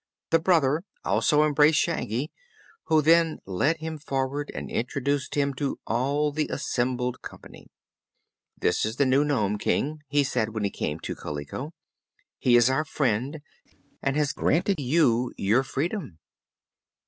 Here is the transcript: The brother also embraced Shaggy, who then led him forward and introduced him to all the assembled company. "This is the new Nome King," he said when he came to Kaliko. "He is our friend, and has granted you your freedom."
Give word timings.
The 0.31 0.39
brother 0.39 0.83
also 1.05 1.43
embraced 1.43 1.77
Shaggy, 1.77 2.31
who 2.85 3.03
then 3.03 3.37
led 3.45 3.77
him 3.77 3.99
forward 3.99 4.51
and 4.55 4.71
introduced 4.71 5.35
him 5.35 5.53
to 5.53 5.79
all 5.85 6.31
the 6.31 6.47
assembled 6.49 7.21
company. 7.21 7.67
"This 8.57 8.83
is 8.83 8.95
the 8.95 9.05
new 9.05 9.23
Nome 9.23 9.59
King," 9.59 10.01
he 10.07 10.23
said 10.23 10.55
when 10.55 10.63
he 10.63 10.71
came 10.71 10.99
to 11.01 11.13
Kaliko. 11.15 11.73
"He 12.39 12.55
is 12.55 12.67
our 12.67 12.83
friend, 12.83 13.41
and 14.01 14.15
has 14.17 14.33
granted 14.33 14.79
you 14.79 15.35
your 15.37 15.61
freedom." 15.61 16.17